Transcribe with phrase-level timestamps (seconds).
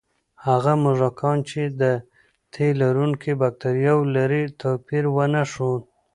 [0.45, 1.83] هغه موږکان چې د
[2.53, 5.81] تیلرونکي بکتریاوې لري، توپیر ونه ښود.